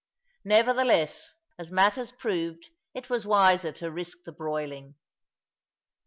[0.45, 4.95] Nevertheless, as matters proved, it was wiser to risk the broiling.